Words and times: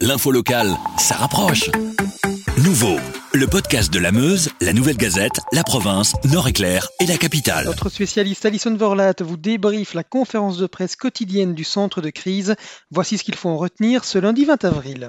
L'info 0.00 0.30
locale, 0.30 0.76
ça 0.96 1.16
rapproche. 1.16 1.70
Nouveau, 2.62 3.00
le 3.34 3.48
podcast 3.48 3.92
de 3.92 3.98
la 3.98 4.12
Meuse, 4.12 4.48
la 4.60 4.72
Nouvelle 4.72 4.96
Gazette, 4.96 5.40
la 5.50 5.64
province, 5.64 6.14
Nord-Éclair 6.22 6.86
et 7.00 7.06
la 7.06 7.16
capitale. 7.16 7.64
Notre 7.64 7.88
spécialiste 7.88 8.46
Alison 8.46 8.72
Vorlat 8.76 9.14
vous 9.18 9.36
débriefe 9.36 9.94
la 9.94 10.04
conférence 10.04 10.56
de 10.56 10.68
presse 10.68 10.94
quotidienne 10.94 11.52
du 11.52 11.64
centre 11.64 12.00
de 12.00 12.10
crise. 12.10 12.54
Voici 12.92 13.18
ce 13.18 13.24
qu'il 13.24 13.34
faut 13.34 13.48
en 13.48 13.56
retenir 13.56 14.04
ce 14.04 14.20
lundi 14.20 14.44
20 14.44 14.64
avril. 14.66 15.08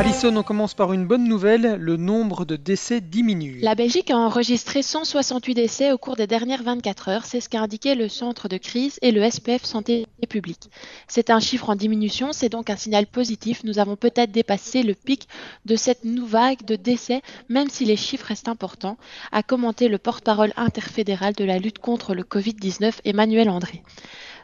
Alison, 0.00 0.34
on 0.34 0.42
commence 0.42 0.72
par 0.72 0.94
une 0.94 1.06
bonne 1.06 1.28
nouvelle, 1.28 1.74
le 1.74 1.98
nombre 1.98 2.46
de 2.46 2.56
décès 2.56 3.02
diminue. 3.02 3.58
La 3.60 3.74
Belgique 3.74 4.10
a 4.10 4.16
enregistré 4.16 4.80
168 4.82 5.52
décès 5.52 5.92
au 5.92 5.98
cours 5.98 6.16
des 6.16 6.26
dernières 6.26 6.62
24 6.62 7.08
heures, 7.10 7.26
c'est 7.26 7.42
ce 7.42 7.50
qu'a 7.50 7.60
indiqué 7.60 7.94
le 7.94 8.08
centre 8.08 8.48
de 8.48 8.56
crise 8.56 8.98
et 9.02 9.12
le 9.12 9.30
SPF 9.30 9.62
Santé 9.62 10.06
publique. 10.26 10.70
C'est 11.06 11.28
un 11.28 11.38
chiffre 11.38 11.68
en 11.68 11.74
diminution, 11.74 12.32
c'est 12.32 12.48
donc 12.48 12.70
un 12.70 12.76
signal 12.76 13.06
positif. 13.06 13.62
Nous 13.62 13.78
avons 13.78 13.96
peut-être 13.96 14.32
dépassé 14.32 14.82
le 14.82 14.94
pic 14.94 15.28
de 15.66 15.76
cette 15.76 16.02
nouvelle 16.04 16.30
vague 16.30 16.64
de 16.64 16.76
décès, 16.76 17.20
même 17.50 17.68
si 17.68 17.84
les 17.84 17.96
chiffres 17.96 18.26
restent 18.26 18.48
importants, 18.48 18.96
a 19.32 19.42
commenté 19.42 19.88
le 19.88 19.98
porte-parole 19.98 20.54
interfédéral 20.56 21.34
de 21.34 21.44
la 21.44 21.58
lutte 21.58 21.78
contre 21.78 22.14
le 22.14 22.22
Covid-19, 22.22 23.00
Emmanuel 23.04 23.50
André. 23.50 23.82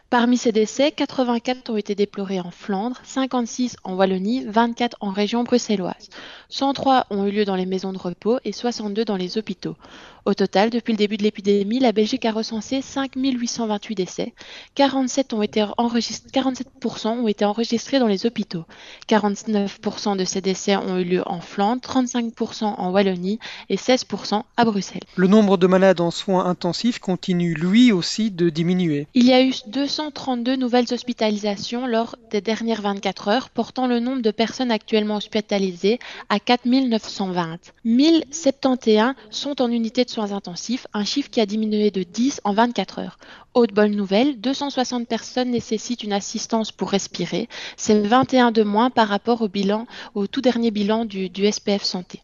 Parmi 0.08 0.36
ces 0.36 0.52
décès, 0.52 0.92
84 0.92 1.68
ont 1.68 1.76
été 1.76 1.96
déplorés 1.96 2.38
en 2.38 2.52
Flandre, 2.52 3.00
56 3.02 3.76
en 3.82 3.96
Wallonie, 3.96 4.44
24 4.44 4.96
en 5.00 5.10
région 5.10 5.42
bruxelloise. 5.42 6.10
103 6.48 7.06
ont 7.10 7.24
eu 7.26 7.32
lieu 7.32 7.44
dans 7.44 7.56
les 7.56 7.66
maisons 7.66 7.92
de 7.92 7.98
repos 7.98 8.38
et 8.44 8.52
62 8.52 9.04
dans 9.04 9.16
les 9.16 9.36
hôpitaux. 9.36 9.74
Au 10.26 10.34
total, 10.34 10.70
depuis 10.70 10.92
le 10.92 10.96
début 10.96 11.16
de 11.16 11.22
l'épidémie, 11.22 11.78
la 11.78 11.92
Belgique 11.92 12.24
a 12.24 12.32
recensé 12.32 12.82
5 12.82 13.12
828 13.14 13.94
décès. 13.94 14.34
47, 14.74 15.32
ont 15.32 15.40
été 15.40 15.60
47% 15.60 17.08
ont 17.20 17.28
été 17.28 17.44
enregistrés 17.44 18.00
dans 18.00 18.08
les 18.08 18.26
hôpitaux. 18.26 18.64
49% 19.08 20.16
de 20.16 20.24
ces 20.24 20.40
décès 20.40 20.74
ont 20.74 20.98
eu 20.98 21.04
lieu 21.04 21.22
en 21.26 21.40
Flandre, 21.40 21.80
35% 21.80 22.64
en 22.64 22.90
Wallonie 22.90 23.38
et 23.68 23.76
16% 23.76 24.42
à 24.56 24.64
Bruxelles. 24.64 25.04
Le 25.14 25.28
nombre 25.28 25.58
de 25.58 25.68
malades 25.68 26.00
en 26.00 26.10
soins 26.10 26.46
intensifs 26.46 26.98
continue 26.98 27.54
lui 27.54 27.92
aussi 27.92 28.32
de 28.32 28.50
diminuer. 28.50 29.06
Il 29.14 29.26
y 29.26 29.32
a 29.32 29.44
eu 29.44 29.52
232 29.68 30.56
nouvelles 30.56 30.92
hospitalisations 30.92 31.86
lors 31.86 32.16
des 32.32 32.40
dernières 32.40 32.82
24 32.82 33.28
heures, 33.28 33.50
portant 33.50 33.86
le 33.86 34.00
nombre 34.00 34.22
de 34.22 34.32
personnes 34.32 34.72
actuellement 34.72 35.18
hospitalisées 35.18 36.00
à 36.30 36.40
4 36.40 36.66
920. 36.66 37.58
1071 37.84 39.14
sont 39.30 39.62
en 39.62 39.70
unité 39.70 40.04
de 40.04 40.15
intensifs, 40.24 40.86
un 40.92 41.04
chiffre 41.04 41.30
qui 41.30 41.40
a 41.40 41.46
diminué 41.46 41.90
de 41.90 42.02
10 42.02 42.40
en 42.44 42.52
24 42.52 42.98
heures. 43.00 43.18
Autre 43.56 43.72
bonne 43.72 43.96
nouvelle, 43.96 44.38
260 44.38 45.08
personnes 45.08 45.50
nécessitent 45.50 46.02
une 46.02 46.12
assistance 46.12 46.72
pour 46.72 46.90
respirer. 46.90 47.48
C'est 47.78 47.98
21 48.06 48.50
de 48.50 48.62
moins 48.62 48.90
par 48.90 49.08
rapport 49.08 49.40
au 49.40 49.48
bilan, 49.48 49.86
au 50.14 50.26
tout 50.26 50.42
dernier 50.42 50.70
bilan 50.70 51.06
du, 51.06 51.30
du 51.30 51.50
SPF 51.50 51.82
Santé. 51.82 52.20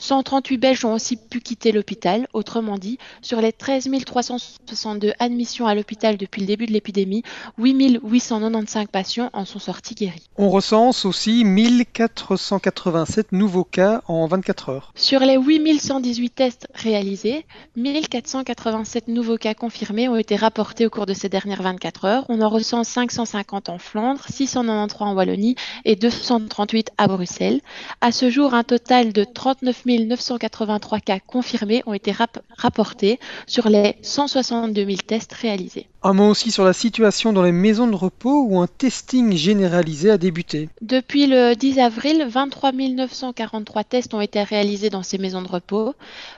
138 0.00 0.58
Belges 0.58 0.84
ont 0.84 0.92
aussi 0.92 1.16
pu 1.16 1.40
quitter 1.40 1.70
l'hôpital. 1.70 2.26
Autrement 2.32 2.78
dit, 2.78 2.98
sur 3.22 3.40
les 3.40 3.52
13 3.52 3.88
362 4.04 5.12
admissions 5.20 5.66
à 5.66 5.74
l'hôpital 5.76 6.16
depuis 6.16 6.40
le 6.40 6.48
début 6.48 6.66
de 6.66 6.72
l'épidémie, 6.72 7.22
8 7.58 8.00
895 8.02 8.88
patients 8.88 9.30
en 9.32 9.44
sont 9.44 9.60
sortis 9.60 9.94
guéris. 9.94 10.28
On 10.36 10.50
recense 10.50 11.04
aussi 11.04 11.44
1487 11.44 13.30
nouveaux 13.30 13.64
cas 13.64 14.02
en 14.08 14.26
24 14.26 14.68
heures. 14.68 14.92
Sur 14.96 15.20
les 15.20 15.36
8118 15.36 16.30
tests 16.30 16.66
réalisés, 16.74 17.46
1487 17.76 19.06
nouveaux 19.08 19.38
cas 19.38 19.54
confirmés 19.54 20.08
ont 20.08 20.16
été 20.16 20.34
rapportés 20.36 20.71
au 20.80 20.90
cours 20.90 21.06
de 21.06 21.14
ces 21.14 21.28
dernières 21.28 21.62
24 21.62 22.04
heures. 22.04 22.24
On 22.28 22.40
en 22.40 22.48
recense 22.48 22.88
550 22.88 23.68
en 23.68 23.78
Flandre, 23.78 24.24
693 24.28 25.02
en 25.02 25.14
Wallonie 25.14 25.54
et 25.84 25.94
238 25.94 26.90
à 26.98 27.06
Bruxelles. 27.06 27.60
À 28.00 28.10
ce 28.10 28.28
jour, 28.28 28.54
un 28.54 28.64
total 28.64 29.12
de 29.12 29.24
30 29.24 29.52
39 29.52 29.84
983 30.06 31.00
cas 31.00 31.18
confirmés 31.20 31.82
ont 31.86 31.92
été 31.92 32.14
rapportés 32.56 33.20
sur 33.46 33.68
les 33.68 33.96
162 34.02 34.84
000 34.84 34.96
tests 35.06 35.32
réalisés. 35.32 35.88
Un 36.04 36.14
mot 36.14 36.28
aussi 36.28 36.50
sur 36.50 36.64
la 36.64 36.72
situation 36.72 37.32
dans 37.32 37.44
les 37.44 37.52
maisons 37.52 37.86
de 37.86 37.94
repos 37.94 38.44
où 38.48 38.60
un 38.60 38.66
testing 38.66 39.36
généralisé 39.36 40.10
a 40.10 40.18
débuté. 40.18 40.68
Depuis 40.80 41.28
le 41.28 41.54
10 41.54 41.78
avril, 41.78 42.26
23 42.28 42.72
943 42.72 43.84
tests 43.84 44.12
ont 44.12 44.20
été 44.20 44.42
réalisés 44.42 44.90
dans 44.90 45.04
ces 45.04 45.18
maisons 45.18 45.42
de 45.42 45.48
repos. 45.48 45.94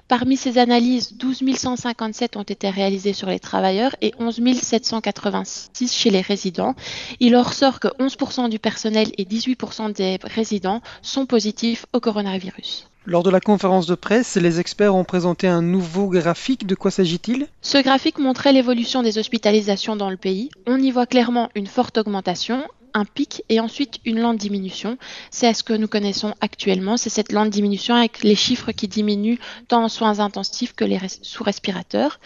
Parmi 0.07 0.37
ces 0.37 0.59
analyses, 0.59 1.15
12 1.17 1.57
157 1.57 2.37
ont 2.37 2.43
été 2.43 2.69
réalisées 2.69 3.15
sur 3.15 3.29
les 3.29 3.41
travailleurs 3.41 3.97
et 4.03 4.13
11 4.19 4.43
786 4.61 5.95
chez 5.95 6.11
les 6.11 6.21
résidents. 6.21 6.75
Il 7.21 7.35
ressort 7.35 7.81
que 7.81 7.89
11% 7.89 8.51
du 8.51 8.59
personnel 8.59 9.13
et 9.17 9.25
18% 9.25 9.95
des 9.95 10.19
résidents 10.25 10.83
sont 11.01 11.25
positifs 11.25 11.87
au 11.95 12.01
coronavirus. 12.01 12.87
Lors 13.07 13.23
de 13.23 13.29
la 13.29 13.41
conférence 13.41 13.87
de 13.87 13.95
presse, 13.95 14.37
les 14.37 14.61
experts 14.61 14.95
ont 14.95 15.05
présenté 15.05 15.47
un 15.47 15.61
nouveau 15.61 16.09
graphique. 16.09 16.67
De 16.67 16.75
quoi 16.75 16.91
s'agit-il? 16.91 17.49
Ce 17.61 17.77
graphique 17.77 18.19
montrait 18.19 18.55
l'évolution 18.55 19.03
des 19.03 19.19
hospitalisations 19.19 19.95
dans 19.95 20.09
le 20.09 20.17
pays. 20.17 20.49
On 20.67 20.81
y 20.81 20.91
voit 20.91 21.05
clairement 21.05 21.51
une 21.55 21.67
forte 21.67 21.99
augmentation 21.99 22.65
un 22.95 23.05
pic 23.05 23.43
et 23.49 23.61
ensuite 23.61 24.01
une 24.05 24.21
lente 24.21 24.39
diminution. 24.39 24.97
C'est 25.31 25.53
ce 25.53 25.63
que 25.63 25.73
nous 25.73 25.89
connaissons 25.89 26.35
actuellement, 26.41 26.97
c'est 26.97 27.11
cette 27.11 27.33
lente 27.33 27.51
diminution 27.51 27.95
avec 27.95 28.23
les 28.23 28.37
chiffres 28.37 28.73
qui 28.73 28.89
diminuent 28.89 29.39
tant 29.69 29.85
en 29.85 29.89
soins 29.89 30.21
intensifs 30.21 30.75
que 30.75 30.85
les 30.85 30.99
sous 31.23 31.45
respirateurs. 31.45 32.21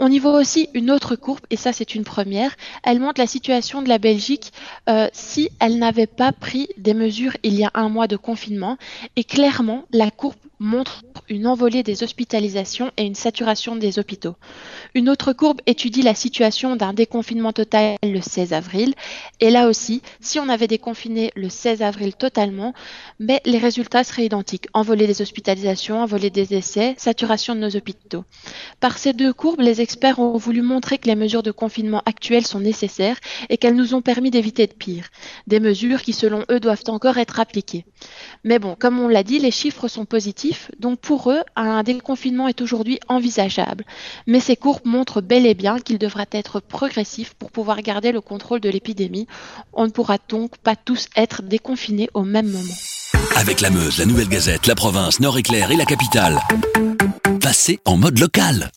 On 0.00 0.10
y 0.10 0.18
voit 0.18 0.38
aussi 0.38 0.68
une 0.74 0.90
autre 0.90 1.16
courbe, 1.16 1.40
et 1.50 1.56
ça 1.56 1.72
c'est 1.72 1.94
une 1.94 2.04
première. 2.04 2.54
Elle 2.84 3.00
montre 3.00 3.20
la 3.20 3.26
situation 3.26 3.82
de 3.82 3.88
la 3.88 3.98
Belgique 3.98 4.52
euh, 4.88 5.08
si 5.12 5.50
elle 5.60 5.78
n'avait 5.78 6.06
pas 6.06 6.32
pris 6.32 6.68
des 6.76 6.94
mesures 6.94 7.36
il 7.42 7.54
y 7.54 7.64
a 7.64 7.70
un 7.74 7.88
mois 7.88 8.06
de 8.06 8.16
confinement. 8.16 8.76
Et 9.16 9.24
clairement, 9.24 9.84
la 9.92 10.10
courbe 10.10 10.36
montre 10.60 11.04
une 11.28 11.46
envolée 11.46 11.82
des 11.82 12.02
hospitalisations 12.02 12.90
et 12.96 13.04
une 13.04 13.14
saturation 13.14 13.76
des 13.76 13.98
hôpitaux. 13.98 14.36
Une 14.94 15.08
autre 15.08 15.32
courbe 15.32 15.60
étudie 15.66 16.02
la 16.02 16.14
situation 16.14 16.76
d'un 16.76 16.92
déconfinement 16.92 17.52
total 17.52 17.96
le 18.02 18.20
16 18.20 18.52
avril. 18.52 18.94
Et 19.40 19.50
là 19.50 19.68
aussi, 19.68 20.02
si 20.20 20.38
on 20.38 20.48
avait 20.48 20.66
déconfiné 20.66 21.30
le 21.36 21.48
16 21.48 21.82
avril 21.82 22.14
totalement, 22.14 22.74
mais 23.18 23.40
les 23.44 23.58
résultats 23.58 24.04
seraient 24.04 24.26
identiques. 24.26 24.66
Envolée 24.72 25.06
des 25.06 25.22
hospitalisations, 25.22 26.02
envolée 26.02 26.30
des 26.30 26.54
essais, 26.54 26.94
saturation 26.96 27.54
de 27.54 27.60
nos 27.60 27.76
hôpitaux. 27.76 28.24
Par 28.80 28.98
ces 28.98 29.12
deux 29.12 29.32
courbes, 29.32 29.60
les 29.60 29.80
experts 29.80 30.18
ont 30.18 30.36
voulu 30.36 30.62
montrer 30.62 30.98
que 30.98 31.08
les 31.08 31.16
mesures 31.16 31.42
de 31.42 31.50
confinement 31.50 32.02
actuelles 32.06 32.46
sont 32.46 32.60
nécessaires 32.60 33.18
et 33.48 33.56
qu'elles 33.56 33.76
nous 33.76 33.94
ont 33.94 34.02
permis 34.02 34.30
d'éviter 34.30 34.66
de 34.66 34.72
pire. 34.72 35.08
Des 35.46 35.60
mesures 35.60 36.02
qui, 36.02 36.12
selon 36.12 36.44
eux, 36.50 36.60
doivent 36.60 36.84
encore 36.88 37.18
être 37.18 37.40
appliquées. 37.40 37.84
Mais 38.44 38.58
bon, 38.58 38.76
comme 38.78 38.98
on 39.00 39.08
l'a 39.08 39.22
dit, 39.22 39.38
les 39.38 39.50
chiffres 39.50 39.88
sont 39.88 40.04
positifs, 40.04 40.70
donc 40.78 41.00
pour 41.18 41.32
eux, 41.32 41.42
un 41.56 41.82
déconfinement 41.82 42.46
est 42.46 42.60
aujourd'hui 42.60 43.00
envisageable. 43.08 43.84
Mais 44.28 44.38
ces 44.38 44.54
courbes 44.54 44.84
montrent 44.84 45.20
bel 45.20 45.46
et 45.46 45.54
bien 45.54 45.80
qu'il 45.80 45.98
devra 45.98 46.26
être 46.30 46.60
progressif 46.60 47.34
pour 47.34 47.50
pouvoir 47.50 47.82
garder 47.82 48.12
le 48.12 48.20
contrôle 48.20 48.60
de 48.60 48.68
l'épidémie. 48.68 49.26
On 49.72 49.86
ne 49.86 49.90
pourra 49.90 50.18
donc 50.28 50.58
pas 50.58 50.76
tous 50.76 51.08
être 51.16 51.42
déconfinés 51.42 52.08
au 52.14 52.22
même 52.22 52.48
moment. 52.48 52.78
Avec 53.34 53.60
la 53.60 53.70
Meuse, 53.70 53.98
la 53.98 54.06
Nouvelle 54.06 54.28
Gazette, 54.28 54.68
la 54.68 54.76
province, 54.76 55.18
Nord-Éclair 55.18 55.72
et 55.72 55.76
la 55.76 55.86
capitale, 55.86 56.38
passez 57.40 57.80
en 57.84 57.96
mode 57.96 58.20
local. 58.20 58.70